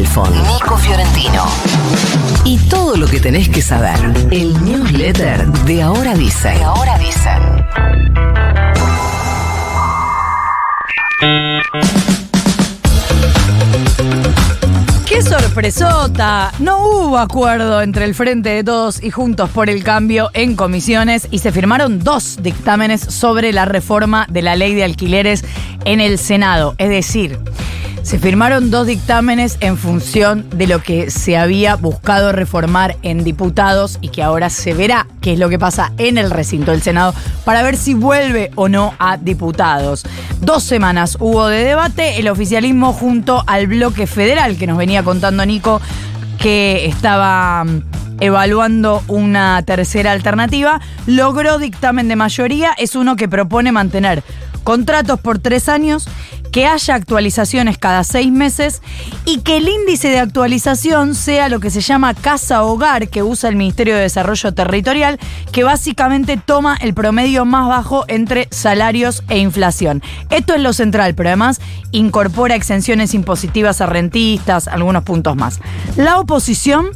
Nico 0.00 0.78
Fiorentino. 0.78 1.44
Y 2.46 2.56
todo 2.70 2.96
lo 2.96 3.06
que 3.06 3.20
tenés 3.20 3.50
que 3.50 3.60
saber. 3.60 3.98
El 4.30 4.54
newsletter 4.64 5.46
de 5.46 5.82
Ahora 5.82 6.14
Dicen. 6.14 6.56
De 6.56 6.64
Ahora 6.64 6.96
Dicen. 6.96 7.66
¡Qué 15.06 15.20
sorpresota! 15.20 16.50
No 16.60 16.78
hubo 16.78 17.18
acuerdo 17.18 17.82
entre 17.82 18.06
el 18.06 18.14
Frente 18.14 18.48
de 18.48 18.64
Todos 18.64 19.02
y 19.02 19.10
Juntos 19.10 19.50
por 19.50 19.68
el 19.68 19.84
Cambio 19.84 20.30
en 20.32 20.56
comisiones 20.56 21.28
y 21.30 21.40
se 21.40 21.52
firmaron 21.52 22.02
dos 22.02 22.38
dictámenes 22.42 23.02
sobre 23.02 23.52
la 23.52 23.66
reforma 23.66 24.26
de 24.30 24.40
la 24.40 24.56
ley 24.56 24.74
de 24.74 24.84
alquileres 24.84 25.44
en 25.84 26.00
el 26.00 26.18
Senado. 26.18 26.74
Es 26.78 26.88
decir, 26.88 27.38
se 28.02 28.18
firmaron 28.18 28.70
dos 28.70 28.86
dictámenes 28.86 29.56
en 29.60 29.76
función 29.76 30.48
de 30.50 30.66
lo 30.66 30.82
que 30.82 31.10
se 31.10 31.36
había 31.36 31.76
buscado 31.76 32.32
reformar 32.32 32.96
en 33.02 33.24
diputados 33.24 33.98
y 34.00 34.08
que 34.08 34.22
ahora 34.22 34.50
se 34.50 34.74
verá 34.74 35.06
qué 35.20 35.34
es 35.34 35.38
lo 35.38 35.48
que 35.48 35.58
pasa 35.58 35.92
en 35.98 36.18
el 36.18 36.30
recinto 36.30 36.70
del 36.70 36.82
Senado 36.82 37.14
para 37.44 37.62
ver 37.62 37.76
si 37.76 37.94
vuelve 37.94 38.50
o 38.54 38.68
no 38.68 38.94
a 38.98 39.16
diputados. 39.16 40.04
Dos 40.40 40.62
semanas 40.64 41.16
hubo 41.20 41.46
de 41.48 41.64
debate, 41.64 42.18
el 42.18 42.28
oficialismo 42.28 42.92
junto 42.92 43.44
al 43.46 43.66
bloque 43.66 44.06
federal 44.06 44.56
que 44.56 44.66
nos 44.66 44.78
venía 44.78 45.02
contando 45.02 45.44
Nico 45.44 45.80
que 46.38 46.86
estaba 46.86 47.64
mm, 47.64 47.82
evaluando 48.20 49.02
una 49.08 49.62
tercera 49.62 50.12
alternativa, 50.12 50.80
logró 51.06 51.58
dictamen 51.58 52.08
de 52.08 52.16
mayoría, 52.16 52.72
es 52.78 52.96
uno 52.96 53.16
que 53.16 53.28
propone 53.28 53.72
mantener 53.72 54.22
contratos 54.64 55.20
por 55.20 55.38
tres 55.38 55.68
años 55.68 56.06
que 56.52 56.66
haya 56.66 56.94
actualizaciones 56.94 57.78
cada 57.78 58.04
seis 58.04 58.32
meses 58.32 58.82
y 59.24 59.40
que 59.40 59.58
el 59.58 59.68
índice 59.68 60.08
de 60.08 60.18
actualización 60.18 61.14
sea 61.14 61.48
lo 61.48 61.60
que 61.60 61.70
se 61.70 61.80
llama 61.80 62.14
casa 62.14 62.62
hogar 62.62 63.08
que 63.08 63.22
usa 63.22 63.48
el 63.48 63.56
Ministerio 63.56 63.94
de 63.94 64.02
Desarrollo 64.02 64.52
Territorial, 64.52 65.18
que 65.52 65.64
básicamente 65.64 66.36
toma 66.36 66.76
el 66.80 66.94
promedio 66.94 67.44
más 67.44 67.68
bajo 67.68 68.04
entre 68.08 68.48
salarios 68.50 69.22
e 69.28 69.38
inflación. 69.38 70.02
Esto 70.30 70.54
es 70.54 70.60
lo 70.60 70.72
central, 70.72 71.14
pero 71.14 71.28
además 71.28 71.60
incorpora 71.92 72.54
exenciones 72.54 73.14
impositivas 73.14 73.80
a 73.80 73.86
rentistas, 73.86 74.68
algunos 74.68 75.04
puntos 75.04 75.36
más. 75.36 75.60
La 75.96 76.18
oposición 76.18 76.90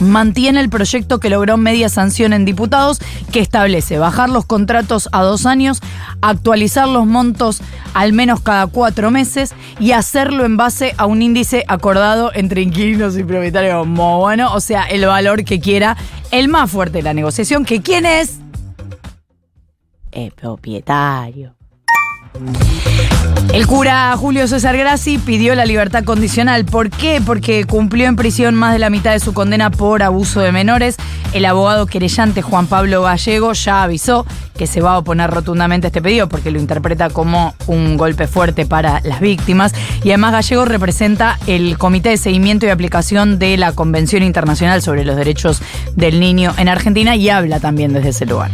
mantiene 0.00 0.60
el 0.60 0.70
proyecto 0.70 1.20
que 1.20 1.30
logró 1.30 1.56
media 1.56 1.88
sanción 1.88 2.32
en 2.32 2.44
diputados 2.44 3.00
que 3.32 3.40
establece 3.40 3.98
bajar 3.98 4.30
los 4.30 4.46
contratos 4.46 5.08
a 5.12 5.22
dos 5.22 5.46
años, 5.46 5.80
actualizar 6.22 6.88
los 6.88 7.06
montos 7.06 7.60
al 7.94 8.12
menos 8.12 8.40
cada 8.40 8.66
cuatro 8.66 9.10
meses 9.10 9.54
y 9.78 9.92
hacerlo 9.92 10.44
en 10.44 10.56
base 10.56 10.94
a 10.96 11.06
un 11.06 11.22
índice 11.22 11.64
acordado 11.68 12.30
entre 12.34 12.62
inquilinos 12.62 13.16
y 13.16 13.24
propietarios. 13.24 13.86
Muy 13.86 14.18
bueno, 14.18 14.52
o 14.54 14.60
sea, 14.60 14.84
el 14.84 15.04
valor 15.06 15.44
que 15.44 15.60
quiera 15.60 15.96
el 16.30 16.48
más 16.48 16.70
fuerte 16.70 16.98
de 16.98 17.02
la 17.02 17.14
negociación, 17.14 17.64
que 17.64 17.82
quién 17.82 18.06
es 18.06 18.38
el 20.12 20.32
propietario. 20.32 21.54
El 23.52 23.66
cura 23.66 24.16
Julio 24.16 24.46
César 24.46 24.76
Grassi 24.76 25.18
pidió 25.18 25.54
la 25.56 25.64
libertad 25.64 26.04
condicional. 26.04 26.64
¿Por 26.64 26.90
qué? 26.90 27.20
Porque 27.24 27.64
cumplió 27.64 28.06
en 28.06 28.14
prisión 28.14 28.54
más 28.54 28.72
de 28.72 28.78
la 28.78 28.90
mitad 28.90 29.12
de 29.12 29.18
su 29.18 29.34
condena 29.34 29.70
por 29.70 30.02
abuso 30.02 30.40
de 30.40 30.52
menores. 30.52 30.96
El 31.32 31.44
abogado 31.44 31.86
querellante 31.86 32.42
Juan 32.42 32.66
Pablo 32.66 33.02
Gallego 33.02 33.52
ya 33.52 33.82
avisó 33.84 34.26
que 34.58 34.66
se 34.66 34.80
va 34.80 34.94
a 34.94 34.98
oponer 34.98 35.30
rotundamente 35.30 35.86
a 35.86 35.88
este 35.88 36.02
pedido 36.02 36.28
porque 36.28 36.50
lo 36.50 36.58
interpreta 36.58 37.08
como 37.08 37.54
un 37.66 37.96
golpe 37.96 38.26
fuerte 38.26 38.66
para 38.66 39.00
las 39.04 39.20
víctimas. 39.20 39.72
Y 40.02 40.10
además 40.10 40.32
Gallego 40.32 40.64
representa 40.64 41.38
el 41.46 41.78
Comité 41.78 42.10
de 42.10 42.16
Seguimiento 42.16 42.66
y 42.66 42.70
Aplicación 42.70 43.38
de 43.38 43.56
la 43.56 43.72
Convención 43.72 44.22
Internacional 44.22 44.82
sobre 44.82 45.04
los 45.04 45.16
Derechos 45.16 45.62
del 45.94 46.18
Niño 46.18 46.52
en 46.58 46.68
Argentina 46.68 47.14
y 47.14 47.30
habla 47.30 47.60
también 47.60 47.92
desde 47.92 48.10
ese 48.10 48.26
lugar. 48.26 48.50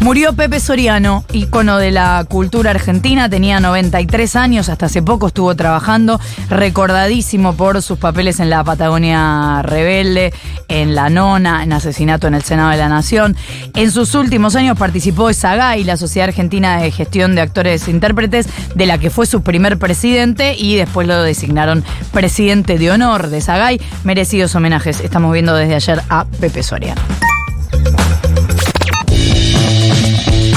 Murió 0.00 0.34
Pepe 0.34 0.60
Soriano, 0.60 1.24
ícono 1.32 1.78
de 1.78 1.90
la 1.90 2.24
cultura 2.28 2.70
argentina, 2.70 3.28
tenía 3.28 3.60
93 3.60 4.36
años, 4.36 4.68
hasta 4.68 4.86
hace 4.86 5.02
poco 5.02 5.28
estuvo 5.28 5.54
trabajando, 5.56 6.20
recordadísimo 6.48 7.54
por 7.54 7.82
sus 7.82 7.98
papeles 7.98 8.38
en 8.38 8.50
la 8.50 8.62
Patagonia 8.62 9.62
Rebelde, 9.62 10.32
en 10.68 10.94
La 10.94 11.08
Nona, 11.08 11.64
en 11.64 11.72
Asesinato 11.72 12.26
en 12.26 12.34
el 12.34 12.42
Senado 12.42 12.70
de 12.70 12.76
la 12.76 12.88
Nación. 12.88 13.36
En 13.74 13.90
sus 13.90 14.14
últimos 14.14 14.54
años 14.54 14.78
participó 14.78 15.28
de 15.28 15.34
SAGAI, 15.34 15.82
la 15.84 15.96
Sociedad 15.96 16.28
Argentina 16.28 16.78
de 16.78 16.92
Gestión 16.92 17.34
de 17.34 17.40
Actores 17.40 17.88
e 17.88 17.90
Intérpretes, 17.90 18.48
de 18.74 18.86
la 18.86 18.98
que 18.98 19.10
fue 19.10 19.26
su 19.26 19.42
primer 19.42 19.78
presidente 19.78 20.54
y 20.56 20.76
después 20.76 21.08
lo 21.08 21.22
designaron 21.22 21.82
presidente 22.12 22.78
de 22.78 22.90
honor 22.90 23.28
de 23.28 23.40
SAGAI. 23.40 23.80
Merecidos 24.04 24.54
homenajes, 24.54 25.00
estamos 25.00 25.32
viendo 25.32 25.54
desde 25.56 25.74
ayer 25.74 26.02
a 26.10 26.26
Pepe 26.26 26.62
Soriano. 26.62 27.00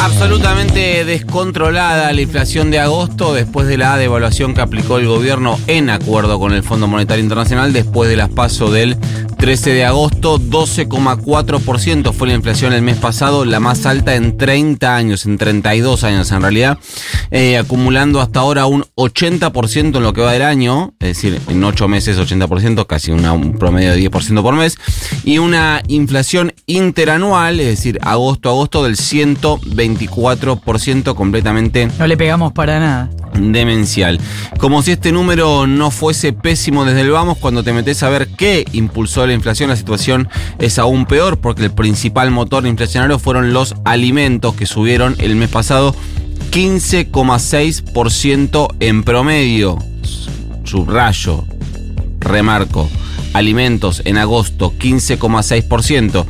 Absolutamente 0.01 1.03
descontrolada 1.03 2.13
la 2.13 2.21
inflación 2.21 2.71
de 2.71 2.79
agosto 2.79 3.33
después 3.33 3.67
de 3.67 3.77
la 3.77 3.97
devaluación 3.97 4.53
que 4.53 4.61
aplicó 4.61 4.97
el 4.97 5.07
gobierno 5.07 5.59
en 5.67 5.89
acuerdo 5.89 6.39
con 6.39 6.53
el 6.53 6.63
Fondo 6.63 6.87
Monetario 6.87 7.21
Internacional 7.21 7.73
después 7.73 8.09
de 8.09 8.15
las 8.15 8.29
pasos 8.29 8.71
del 8.71 8.97
13 9.39 9.73
de 9.73 9.85
agosto, 9.85 10.37
12,4% 10.37 12.11
fue 12.11 12.27
la 12.27 12.33
inflación 12.33 12.73
el 12.73 12.81
mes 12.81 12.97
pasado, 12.97 13.45
la 13.45 13.61
más 13.61 13.85
alta 13.85 14.15
en 14.15 14.35
30 14.35 14.93
años, 14.93 15.25
en 15.25 15.37
32 15.37 16.03
años 16.03 16.29
en 16.33 16.41
realidad, 16.41 16.77
eh, 17.31 17.57
acumulando 17.57 18.19
hasta 18.19 18.41
ahora 18.41 18.65
un 18.65 18.83
80% 18.95 19.97
en 19.97 20.03
lo 20.03 20.11
que 20.11 20.19
va 20.19 20.33
del 20.33 20.41
año, 20.41 20.93
es 20.99 21.07
decir, 21.07 21.39
en 21.47 21.63
8 21.63 21.87
meses 21.87 22.19
80%, 22.19 22.85
casi 22.85 23.11
un 23.11 23.55
promedio 23.57 23.91
de 23.91 24.09
10% 24.09 24.43
por 24.43 24.55
mes, 24.55 24.77
y 25.23 25.37
una 25.37 25.83
inflación 25.87 26.53
interanual, 26.65 27.61
es 27.61 27.67
decir, 27.67 27.97
agosto 28.01 28.49
a 28.49 28.51
agosto 28.51 28.83
del 28.83 28.97
124% 28.97 31.15
completamente. 31.15 31.87
No 31.97 32.07
le 32.07 32.17
pegamos 32.17 32.51
para 32.51 32.81
nada 32.81 33.09
demencial. 33.33 34.19
Como 34.59 34.81
si 34.81 34.91
este 34.91 35.11
número 35.11 35.67
no 35.67 35.91
fuese 35.91 36.31
pésimo 36.33 36.85
desde 36.85 37.01
el 37.01 37.11
vamos, 37.11 37.37
cuando 37.37 37.63
te 37.63 37.73
metes 37.73 38.01
a 38.03 38.09
ver 38.09 38.29
qué 38.29 38.65
impulsó 38.71 39.27
la 39.27 39.33
inflación, 39.33 39.69
la 39.69 39.75
situación 39.75 40.29
es 40.59 40.79
aún 40.79 41.05
peor 41.05 41.39
porque 41.39 41.65
el 41.65 41.71
principal 41.71 42.31
motor 42.31 42.65
inflacionario 42.67 43.19
fueron 43.19 43.51
los 43.53 43.75
alimentos 43.85 44.55
que 44.55 44.65
subieron 44.65 45.15
el 45.19 45.35
mes 45.35 45.49
pasado 45.49 45.93
15,6% 46.51 48.67
en 48.79 49.03
promedio. 49.03 49.77
Subrayo, 50.63 51.45
remarco 52.19 52.89
alimentos 53.33 54.01
en 54.05 54.17
agosto, 54.17 54.73
15,6%. 54.77 56.25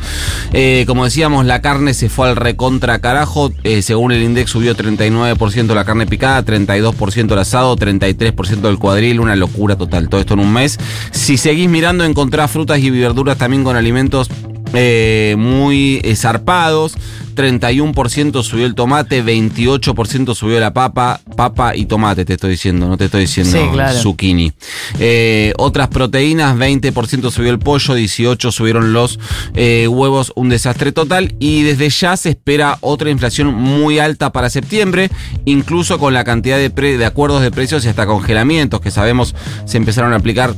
Eh, 0.54 0.84
como 0.88 1.06
decíamos, 1.06 1.46
la 1.46 1.62
carne 1.62 1.94
se 1.94 2.10
fue 2.10 2.30
al 2.30 2.36
recontra 2.36 3.00
carajo. 3.00 3.52
Eh, 3.64 3.82
según 3.82 4.12
el 4.12 4.24
index 4.24 4.52
subió 4.52 4.76
39% 4.76 5.74
la 5.74 5.86
carne 5.86 6.08
picada, 6.08 6.44
32% 6.44 7.34
el 7.34 7.40
asado, 7.40 7.76
33% 7.76 8.70
el 8.70 8.78
cuadril, 8.78 9.20
una 9.20 9.36
locura 9.36 9.76
total. 9.76 10.10
Todo 10.10 10.22
esto 10.22 10.34
en 10.34 10.40
un 10.42 10.54
mes. 10.54 10.80
Si 11.12 11.38
seguís 11.38 11.70
mirando, 11.70 12.04
encontrás 12.04 12.52
frutas 12.52 12.80
y 12.80 12.90
verduras 12.90 13.38
también 13.38 13.64
con 13.64 13.76
alimentos 13.76 14.30
eh, 14.74 15.36
muy 15.38 16.02
zarpados. 16.16 16.96
31% 17.40 18.44
subió 18.44 18.66
el 18.66 18.76
tomate, 18.76 19.24
28% 19.24 20.36
subió 20.36 20.60
la 20.60 20.74
papa, 20.74 21.22
papa 21.38 21.74
y 21.74 21.86
tomate, 21.86 22.26
te 22.26 22.34
estoy 22.34 22.52
diciendo, 22.52 22.88
no 22.90 22.98
te 22.98 23.06
estoy 23.06 23.22
diciendo 23.22 23.58
zucchini. 24.02 24.52
Eh, 25.00 25.54
otras 25.58 25.88
proteínas, 25.88 26.58
20% 26.58 27.32
subió 27.32 27.52
el 27.52 27.60
pollo, 27.60 27.96
18% 27.96 28.52
subieron 28.52 28.92
los 28.92 29.20
eh, 29.56 29.88
huevos, 29.88 30.34
un 30.36 30.50
desastre 30.50 30.92
total. 30.92 31.36
Y 31.40 31.64
desde 31.64 31.90
ya 31.90 32.18
se 32.18 32.32
espera 32.32 32.78
otra 32.82 33.10
inflación 33.10 33.54
muy 33.54 34.00
alta 34.00 34.34
para 34.34 34.50
septiembre, 34.50 35.10
incluso 35.46 35.98
con 35.98 36.14
la 36.14 36.26
cantidad 36.26 36.58
de, 36.58 36.70
de 36.70 37.06
acuerdos 37.06 37.42
de 37.42 37.52
precios 37.52 37.86
y 37.86 37.88
hasta 37.88 38.06
congelamientos 38.06 38.82
que 38.82 38.92
sabemos 38.92 39.34
se 39.66 39.78
empezaron 39.78 40.12
a 40.12 40.18
aplicar 40.18 40.54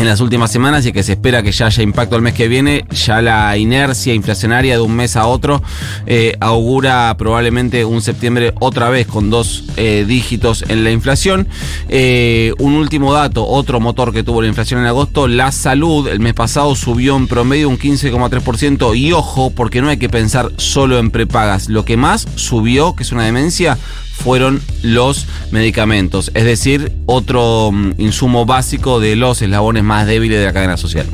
en 0.00 0.08
las 0.08 0.20
últimas 0.20 0.50
semanas 0.50 0.86
y 0.86 0.92
que 0.92 1.02
se 1.02 1.12
espera 1.12 1.42
que 1.42 1.52
ya 1.52 1.66
haya 1.66 1.82
impacto 1.82 2.16
el 2.16 2.22
mes 2.22 2.32
que 2.32 2.48
viene, 2.48 2.84
ya 2.90 3.20
la 3.20 3.56
inercia 3.58 4.14
inflacionaria 4.14 4.76
de 4.76 4.80
un 4.80 4.94
mes 4.94 5.16
a 5.16 5.26
otro 5.26 5.62
eh, 6.06 6.36
augura 6.40 7.14
probablemente 7.18 7.84
un 7.84 8.00
septiembre 8.00 8.54
otra 8.60 8.88
vez 8.88 9.06
con 9.06 9.28
dos 9.28 9.64
eh, 9.76 10.04
dígitos 10.08 10.64
en 10.68 10.84
la 10.84 10.90
inflación. 10.90 11.48
Eh, 11.88 12.52
un 12.58 12.74
último 12.74 13.12
dato, 13.12 13.46
otro 13.46 13.78
motor 13.78 14.12
que 14.12 14.22
tuvo 14.22 14.40
la 14.40 14.48
inflación 14.48 14.80
en 14.80 14.86
agosto, 14.86 15.28
la 15.28 15.52
salud 15.52 16.08
el 16.08 16.20
mes 16.20 16.34
pasado 16.34 16.74
subió 16.74 17.16
en 17.16 17.26
promedio 17.26 17.68
un 17.68 17.78
15,3% 17.78 18.96
y 18.96 19.12
ojo, 19.12 19.50
porque 19.50 19.82
no 19.82 19.88
hay 19.88 19.98
que 19.98 20.08
pensar 20.08 20.50
solo 20.56 20.98
en 20.98 21.10
prepagas, 21.10 21.68
lo 21.68 21.84
que 21.84 21.96
más 21.96 22.26
subió, 22.36 22.94
que 22.96 23.02
es 23.02 23.12
una 23.12 23.24
demencia, 23.24 23.76
fueron 24.22 24.60
los 24.82 25.26
medicamentos, 25.50 26.30
es 26.34 26.44
decir, 26.44 26.92
otro 27.06 27.70
mm, 27.72 27.92
insumo 27.98 28.46
básico 28.46 29.00
de 29.00 29.16
los 29.16 29.40
eslabones 29.42 29.82
más 29.82 30.06
débiles 30.06 30.38
de 30.38 30.44
la 30.44 30.52
cadena 30.52 30.76
social. 30.76 31.06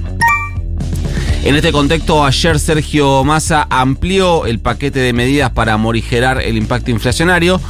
En 1.45 1.55
este 1.55 1.71
contexto, 1.71 2.25
ayer 2.25 2.59
Sergio 2.59 3.23
Massa 3.23 3.69
amplió 3.71 4.47
el 4.47 4.59
paquete 4.59 4.99
de 4.99 5.13
medidas 5.13 5.53
para 5.53 5.77
morigerar 5.77 6.43
el 6.43 6.57
impacto 6.57 6.91
inflacionario. 6.91 7.61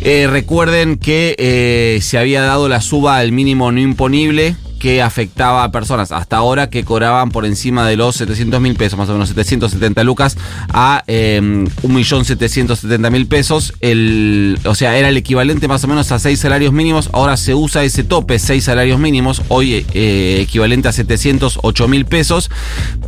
Eh, 0.00 0.26
recuerden 0.30 0.96
que 0.96 1.34
eh, 1.38 1.98
se 2.00 2.16
había 2.16 2.40
dado 2.40 2.70
la 2.70 2.80
suba 2.80 3.18
al 3.18 3.32
mínimo 3.32 3.70
no 3.70 3.80
imponible 3.80 4.56
que 4.78 5.02
afectaba 5.02 5.64
a 5.64 5.72
personas 5.72 6.12
hasta 6.12 6.36
ahora 6.36 6.70
que 6.70 6.84
cobraban 6.84 7.30
por 7.30 7.44
encima 7.44 7.86
de 7.86 7.96
los 7.96 8.16
700 8.16 8.60
mil 8.60 8.74
pesos, 8.74 8.98
más 8.98 9.08
o 9.08 9.12
menos 9.12 9.28
770 9.28 10.04
lucas, 10.04 10.36
a 10.68 11.02
eh, 11.06 11.40
1.770.000 11.42 13.28
pesos. 13.28 13.74
El, 13.80 14.58
o 14.64 14.74
sea, 14.74 14.96
era 14.96 15.08
el 15.08 15.16
equivalente 15.16 15.68
más 15.68 15.84
o 15.84 15.88
menos 15.88 16.12
a 16.12 16.18
6 16.18 16.38
salarios 16.38 16.72
mínimos. 16.72 17.10
Ahora 17.12 17.36
se 17.36 17.54
usa 17.54 17.84
ese 17.84 18.04
tope, 18.04 18.38
6 18.38 18.62
salarios 18.62 18.98
mínimos, 18.98 19.42
hoy 19.48 19.86
eh, 19.94 20.38
equivalente 20.40 20.88
a 20.88 20.92
708 20.92 21.88
mil 21.88 22.04
pesos, 22.04 22.50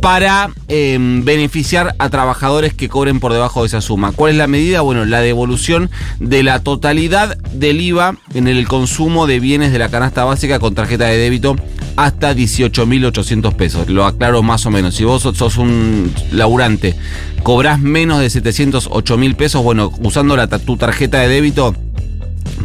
para 0.01 0.51
eh, 0.67 0.97
beneficiar 0.99 1.95
a 1.99 2.09
trabajadores 2.09 2.73
que 2.73 2.89
cobren 2.89 3.19
por 3.19 3.33
debajo 3.33 3.61
de 3.61 3.67
esa 3.67 3.81
suma. 3.81 4.11
¿Cuál 4.11 4.31
es 4.31 4.37
la 4.37 4.47
medida? 4.47 4.81
Bueno, 4.81 5.05
la 5.05 5.21
devolución 5.21 5.89
de 6.19 6.43
la 6.43 6.63
totalidad 6.63 7.37
del 7.53 7.81
IVA 7.81 8.17
en 8.33 8.47
el 8.47 8.67
consumo 8.67 9.27
de 9.27 9.39
bienes 9.39 9.71
de 9.71 9.79
la 9.79 9.89
canasta 9.89 10.23
básica 10.23 10.59
con 10.59 10.75
tarjeta 10.75 11.05
de 11.05 11.17
débito 11.17 11.55
hasta 11.95 12.33
18.800 12.33 13.53
pesos. 13.55 13.89
Lo 13.89 14.05
aclaro 14.05 14.41
más 14.41 14.65
o 14.65 14.71
menos. 14.71 14.95
Si 14.95 15.03
vos 15.03 15.23
sos 15.23 15.57
un 15.57 16.13
laburante, 16.31 16.95
cobrás 17.43 17.79
menos 17.79 18.19
de 18.19 18.27
708.000 18.27 19.35
pesos, 19.35 19.63
bueno, 19.63 19.91
usando 20.01 20.37
tu 20.59 20.77
tarjeta 20.77 21.19
de 21.19 21.27
débito 21.27 21.75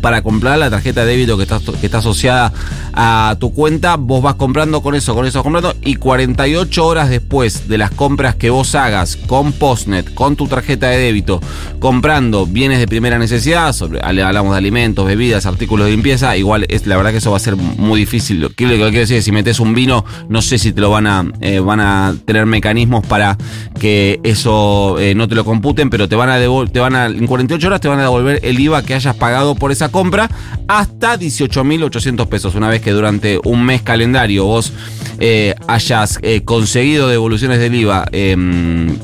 para 0.04 0.20
comprar 0.20 0.58
la 0.58 0.68
tarjeta 0.68 1.02
de 1.06 1.12
débito 1.12 1.38
que 1.38 1.44
está, 1.44 1.58
que 1.80 1.86
está 1.86 1.96
asociada 1.96 2.52
a 2.92 3.36
tu 3.40 3.54
cuenta, 3.54 3.96
vos 3.96 4.22
vas 4.22 4.34
comprando 4.34 4.82
con 4.82 4.94
eso, 4.94 5.14
con 5.14 5.24
eso 5.24 5.42
comprando 5.42 5.74
y 5.82 5.94
48 5.94 6.86
horas 6.86 7.08
después 7.08 7.68
de 7.68 7.78
las 7.78 7.90
compras 7.90 8.34
que 8.34 8.50
vos 8.50 8.74
hagas 8.74 9.16
con 9.16 9.52
Postnet, 9.52 10.12
con 10.12 10.36
tu 10.36 10.46
tarjeta 10.46 10.90
de 10.90 10.98
débito, 10.98 11.40
comprando 11.80 12.44
bienes 12.44 12.80
de 12.80 12.86
primera 12.86 13.18
necesidad, 13.18 13.74
hablamos 14.02 14.52
de 14.52 14.58
alimentos, 14.58 15.06
bebidas, 15.06 15.46
artículos 15.46 15.86
de 15.86 15.92
limpieza, 15.92 16.36
igual 16.36 16.66
es 16.68 16.86
la 16.86 16.98
verdad 16.98 17.10
que 17.10 17.16
eso 17.16 17.30
va 17.30 17.38
a 17.38 17.40
ser 17.40 17.56
muy 17.56 17.98
difícil. 17.98 18.42
Lo 18.42 18.50
que 18.50 18.66
quiero 18.66 18.90
decir 18.90 19.16
es 19.16 19.24
si 19.24 19.32
metes 19.32 19.58
un 19.58 19.72
vino, 19.72 20.04
no 20.28 20.42
sé 20.42 20.58
si 20.58 20.74
te 20.74 20.82
lo 20.82 20.90
van 20.90 21.06
a 21.06 21.24
eh, 21.40 21.60
van 21.60 21.80
a 21.80 22.14
tener 22.26 22.44
mecanismos 22.44 23.06
para 23.06 23.38
que 23.80 24.20
eso 24.22 24.98
eh, 24.98 25.14
no 25.14 25.28
te 25.28 25.34
lo 25.34 25.46
computen, 25.46 25.88
pero 25.88 26.10
te 26.10 26.14
van 26.14 26.28
a 26.28 26.38
te 26.70 26.78
van 26.78 26.94
a 26.94 27.06
en 27.06 27.26
48 27.26 27.66
horas 27.66 27.80
te 27.80 27.88
van 27.88 28.00
a 28.00 28.02
devolver 28.02 28.40
el 28.42 28.60
IVA 28.60 28.82
que 28.82 28.92
hayas 28.92 29.16
pagado 29.16 29.54
por 29.54 29.72
esa 29.72 29.93
compra 29.94 30.28
hasta 30.66 31.16
18.800 31.16 32.26
pesos. 32.26 32.56
Una 32.56 32.68
vez 32.68 32.82
que 32.82 32.90
durante 32.90 33.38
un 33.44 33.64
mes 33.64 33.80
calendario 33.80 34.44
vos 34.44 34.72
eh, 35.20 35.54
hayas 35.68 36.18
eh, 36.22 36.42
conseguido 36.44 37.06
devoluciones 37.06 37.60
del 37.60 37.76
IVA 37.76 38.08
eh, 38.10 38.36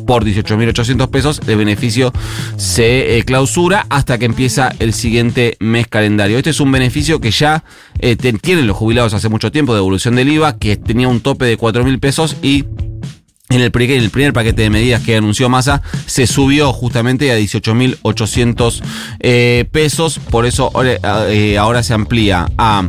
por 0.04 0.25
18.800 0.25 1.08
pesos, 1.08 1.40
el 1.46 1.54
beneficio 1.54 2.12
se 2.56 3.16
eh, 3.16 3.22
clausura 3.22 3.87
hasta 3.88 4.19
que 4.19 4.25
empieza 4.25 4.75
el 4.81 4.92
siguiente 4.92 5.56
mes 5.60 5.87
calendario. 5.87 6.38
Este 6.38 6.50
es 6.50 6.58
un 6.58 6.72
beneficio 6.72 7.20
que 7.20 7.31
ya 7.31 7.62
tienen 8.42 8.66
los 8.66 8.76
jubilados 8.76 9.14
hace 9.14 9.28
mucho 9.28 9.52
tiempo, 9.52 9.75
devolución 9.75 10.16
del 10.16 10.28
IVA, 10.28 10.58
que 10.58 10.76
tenía 10.76 11.06
un 11.06 11.20
tope 11.20 11.44
de 11.44 11.56
4.000 11.56 12.00
pesos 12.00 12.37
y 12.42 12.64
en 13.50 13.61
el, 13.61 13.70
primer 13.73 14.32
paquete 14.32 14.62
de 14.62 14.70
medidas 14.70 15.02
que 15.02 15.17
anunció 15.17 15.49
Massa 15.49 15.82
se 16.06 16.26
subió 16.26 16.73
justamente 16.73 17.32
a 17.32 17.38
18.800 17.38 18.81
eh, 19.19 19.64
pesos, 19.70 20.20
por 20.31 20.47
eso 20.47 20.70
ahora, 20.73 20.97
eh, 21.29 21.58
ahora 21.58 21.82
se 21.82 21.93
amplía 21.93 22.49
a 22.56 22.88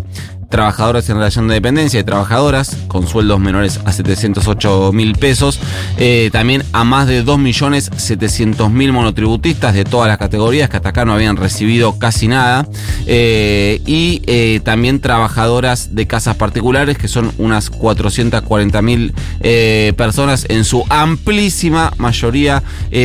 trabajadores 0.52 1.10
en 1.10 1.16
relación 1.16 1.48
de 1.48 1.56
dependencia 1.56 2.00
y 2.00 2.04
trabajadoras 2.04 2.78
con 2.88 3.08
sueldos 3.08 3.40
menores 3.40 3.80
a 3.86 3.92
708 3.92 4.92
mil 4.94 5.14
pesos, 5.14 5.60
eh, 5.98 6.30
también 6.32 6.64
a 6.74 6.84
más 6.84 7.08
de 7.08 7.26
2.700.000 7.26 8.92
monotributistas 8.92 9.74
de 9.74 9.84
todas 9.84 10.08
las 10.08 10.20
categorías 10.20 10.70
que 10.70 10.78
hasta 10.78 10.90
acá 10.90 11.06
no 11.06 11.14
habían 11.14 11.38
recibido 11.38 11.98
casi 11.98 12.28
nada, 12.28 12.68
eh, 13.08 13.82
y 13.86 14.22
eh, 14.28 14.60
también 14.64 15.00
trabajadoras 15.00 15.96
de 15.96 16.08
casas 16.08 16.36
particulares 16.36 16.98
que 16.98 17.08
son 17.08 17.32
unas 17.38 17.72
440.000 17.72 19.14
eh, 19.42 19.94
personas, 19.98 20.46
en 20.50 20.64
su 20.64 20.84
amplísima 20.90 21.94
mayoría 21.98 22.64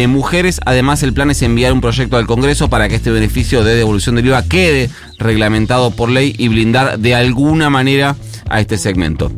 mujeres. 0.09 0.61
Además, 0.65 1.03
el 1.03 1.13
plan 1.13 1.31
es 1.31 1.43
enviar 1.43 1.73
un 1.73 1.81
proyecto 1.81 2.17
al 2.17 2.27
Congreso 2.27 2.69
para 2.69 2.89
que 2.89 2.97
este 2.97 3.11
beneficio 3.11 3.63
de 3.63 3.77
devolución 3.77 4.17
del 4.17 4.27
IVA 4.27 4.43
quede 4.43 4.91
reglamentado 5.19 5.91
por 5.93 6.11
ley 6.11 6.35
y 6.37 6.49
blindar 6.49 6.99
de 6.99 7.15
alguna 7.37 7.69
manera 7.69 8.17
a 8.49 8.61
este 8.61 8.79
segmento. 8.79 9.31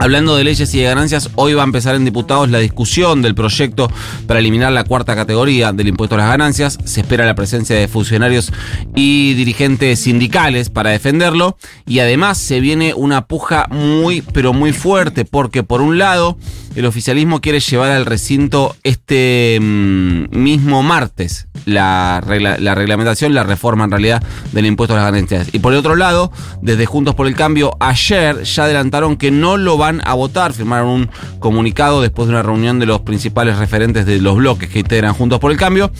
Hablando 0.00 0.36
de 0.36 0.44
leyes 0.44 0.72
y 0.74 0.78
de 0.78 0.84
ganancias, 0.84 1.28
hoy 1.34 1.54
va 1.54 1.62
a 1.62 1.64
empezar 1.64 1.96
en 1.96 2.04
diputados 2.04 2.48
la 2.50 2.58
discusión 2.60 3.20
del 3.20 3.34
proyecto 3.34 3.90
para 4.28 4.38
eliminar 4.38 4.70
la 4.72 4.84
cuarta 4.84 5.16
categoría 5.16 5.72
del 5.72 5.88
impuesto 5.88 6.14
a 6.14 6.18
las 6.18 6.28
ganancias. 6.28 6.78
Se 6.84 7.00
espera 7.00 7.26
la 7.26 7.34
presencia 7.34 7.74
de 7.74 7.88
funcionarios 7.88 8.52
y 8.94 9.34
dirigentes 9.34 9.98
sindicales 9.98 10.70
para 10.70 10.90
defenderlo. 10.90 11.58
Y 11.84 11.98
además 11.98 12.38
se 12.38 12.60
viene 12.60 12.94
una 12.94 13.26
puja 13.26 13.66
muy, 13.70 14.22
pero 14.22 14.52
muy 14.52 14.72
fuerte, 14.72 15.24
porque 15.24 15.64
por 15.64 15.80
un 15.80 15.98
lado, 15.98 16.38
el 16.76 16.86
oficialismo 16.86 17.40
quiere 17.40 17.58
llevar 17.58 17.90
al 17.90 18.06
recinto 18.06 18.76
este 18.84 19.58
mm, 19.60 20.26
mismo 20.30 20.84
martes 20.84 21.48
la, 21.64 22.22
regla- 22.24 22.56
la 22.58 22.76
reglamentación, 22.76 23.34
la 23.34 23.42
reforma 23.42 23.84
en 23.84 23.90
realidad 23.90 24.22
del 24.52 24.64
impuesto 24.66 24.94
a 24.94 24.98
las 24.98 25.06
ganancias. 25.10 25.48
Y 25.52 25.58
por 25.58 25.72
el 25.72 25.80
otro 25.80 25.96
lado, 25.96 26.30
desde 26.62 26.86
Juntos 26.86 27.16
por 27.16 27.26
el 27.26 27.34
Cambio, 27.34 27.72
ayer 27.80 28.44
ya 28.44 28.64
adelantaron 28.64 29.16
que 29.16 29.32
no 29.32 29.56
lo 29.56 29.76
van 29.76 29.87
a 30.04 30.14
votar. 30.14 30.52
Firmaron 30.52 30.88
un 30.88 31.10
comunicado 31.38 32.00
después 32.02 32.28
de 32.28 32.34
una 32.34 32.42
reunión 32.42 32.78
de 32.78 32.86
los 32.86 33.00
principales 33.00 33.58
referentes 33.58 34.06
de 34.06 34.20
los 34.20 34.36
bloques 34.36 34.68
que 34.68 34.80
integran 34.80 35.14
Juntos 35.14 35.40
por 35.40 35.50
el 35.50 35.56
Cambio. 35.56 35.90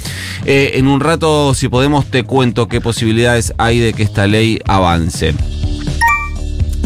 Eh, 0.45 0.73
en 0.75 0.87
un 0.87 1.01
rato, 1.01 1.55
si 1.55 1.69
podemos, 1.69 2.07
te 2.07 2.23
cuento 2.25 2.69
qué 2.69 2.81
posibilidades 2.81 3.55
hay 3.59 3.79
de 3.79 3.93
que 3.93 4.03
esta 4.03 4.27
ley 4.27 4.61
avance. 4.67 5.35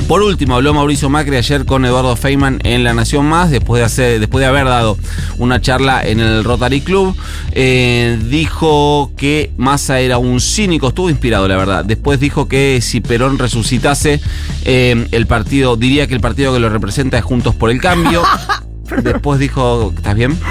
Por 0.08 0.22
último, 0.22 0.56
habló 0.56 0.75
Mauricio 0.75 1.08
Macri 1.08 1.37
ayer 1.37 1.64
con 1.64 1.84
Eduardo 1.84 2.14
Feynman 2.16 2.60
en 2.64 2.84
La 2.84 2.93
Nación 2.93 3.26
Más, 3.26 3.50
después 3.50 3.81
de, 3.81 3.87
hacer, 3.87 4.20
después 4.20 4.43
de 4.43 4.46
haber 4.46 4.66
dado 4.66 4.99
una 5.38 5.60
charla 5.60 6.06
en 6.06 6.20
el 6.20 6.44
Rotary 6.44 6.82
Club. 6.82 7.16
Eh, 7.52 8.19
dijo 8.28 9.12
que 9.16 9.52
Massa 9.56 10.00
era 10.00 10.19
un 10.19 10.40
cínico, 10.40 10.88
estuvo 10.88 11.08
inspirado, 11.08 11.49
la 11.49 11.56
verdad. 11.56 11.84
Después 11.84 12.20
dijo 12.20 12.46
que 12.46 12.81
si 12.82 13.00
Perón 13.00 13.38
resucitase, 13.38 14.20
eh, 14.64 15.08
el 15.10 15.26
partido, 15.26 15.76
diría 15.76 16.06
que 16.06 16.14
el 16.14 16.20
partido 16.20 16.52
que 16.52 16.60
lo 16.60 16.69
representa 16.69 17.16
es 17.16 17.25
Juntos 17.25 17.55
por 17.55 17.70
el 17.70 17.81
Cambio. 17.81 18.22
Después 19.02 19.40
dijo, 19.40 19.93
¿estás 19.96 20.14
bien? 20.14 20.38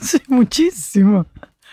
Sí, 0.00 0.18
muchísimo. 0.26 1.26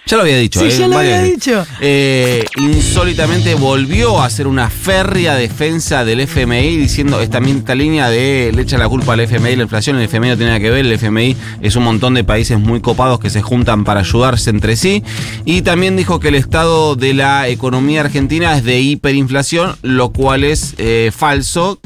Ya 0.05 0.17
lo 0.17 0.23
había 0.23 0.37
dicho. 0.37 0.59
Sí, 0.59 0.65
eh, 0.65 0.77
ya 0.77 0.87
lo 0.87 0.97
había 0.97 1.21
veces. 1.21 1.35
dicho. 1.35 1.65
Eh, 1.79 2.45
insólitamente 2.57 3.55
volvió 3.55 4.19
a 4.19 4.25
hacer 4.25 4.47
una 4.47 4.69
férrea 4.69 5.35
defensa 5.35 6.03
del 6.03 6.19
FMI 6.19 6.75
diciendo 6.75 7.21
es 7.21 7.29
también 7.29 7.59
esta 7.59 7.73
línea 7.73 8.09
de 8.09 8.51
le 8.53 8.63
echa 8.63 8.77
la 8.77 8.89
culpa 8.89 9.13
al 9.13 9.21
FMI, 9.21 9.55
la 9.55 9.63
inflación, 9.63 9.95
el 9.97 10.03
FMI 10.03 10.29
no 10.29 10.35
tiene 10.35 10.51
nada 10.51 10.59
que 10.59 10.69
ver, 10.69 10.85
el 10.85 10.91
FMI 10.91 11.37
es 11.61 11.75
un 11.77 11.83
montón 11.83 12.15
de 12.15 12.23
países 12.23 12.59
muy 12.59 12.81
copados 12.81 13.19
que 13.19 13.29
se 13.29 13.41
juntan 13.41 13.85
para 13.85 14.01
ayudarse 14.01 14.49
entre 14.49 14.75
sí 14.75 15.03
y 15.45 15.61
también 15.61 15.95
dijo 15.95 16.19
que 16.19 16.27
el 16.27 16.35
estado 16.35 16.95
de 16.95 17.13
la 17.13 17.47
economía 17.47 18.01
argentina 18.01 18.57
es 18.57 18.63
de 18.65 18.81
hiperinflación, 18.81 19.77
lo 19.83 20.11
cual 20.11 20.43
es 20.43 20.75
eh, 20.79 21.11
falso 21.15 21.79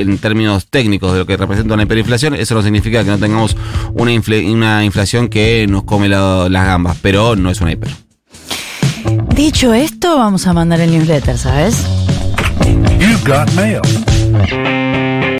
en 0.00 0.18
términos 0.18 0.66
técnicos 0.68 1.12
de 1.12 1.18
lo 1.20 1.26
que 1.26 1.36
representa 1.36 1.74
una 1.74 1.82
hiperinflación, 1.82 2.34
eso 2.34 2.54
no 2.54 2.62
significa 2.62 3.04
que 3.04 3.10
no 3.10 3.18
tengamos 3.18 3.56
una, 3.94 4.12
una 4.52 4.84
inflación 4.84 5.28
que 5.28 5.66
nos 5.68 5.84
come 5.84 6.08
la- 6.08 6.48
las 6.48 6.66
gambas, 6.66 6.96
pero 7.02 7.36
no 7.36 7.50
es 7.50 7.60
una 7.60 7.72
hiper. 7.72 7.90
Dicho 9.34 9.72
esto, 9.74 10.16
vamos 10.16 10.46
a 10.46 10.52
mandar 10.52 10.80
el 10.80 10.90
newsletter, 10.90 11.38
¿sabes? 11.38 11.84
You've 12.98 13.24
got 13.26 13.50
mail. 13.54 13.80